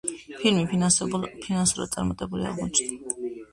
ფილმი 0.37 0.63
ფინანსურად 0.71 1.93
წარმატებული 1.99 2.51
აღმოჩნდა. 2.55 3.17